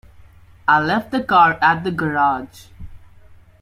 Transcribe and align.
I 0.67 0.79
left 0.79 1.11
the 1.11 1.21
car 1.23 1.59
at 1.61 1.83
the 1.83 1.91
garage. 1.91 2.69